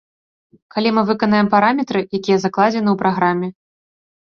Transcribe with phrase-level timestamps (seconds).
[0.75, 3.47] Калі мы выканаем параметры, якія закладзены ў праграме.